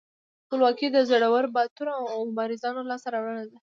خپلواکي 0.45 0.87
د 0.91 0.97
زړورو، 1.09 1.53
باتورو 1.55 1.95
او 2.13 2.17
مبارزانو 2.31 2.87
لاسته 2.89 3.09
راوړنه 3.13 3.43
ده. 3.51 3.57